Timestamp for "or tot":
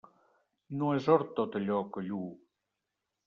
1.17-1.57